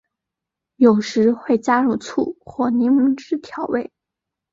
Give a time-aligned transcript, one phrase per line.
[0.77, 3.91] 有时会加入醋或柠檬汁调味。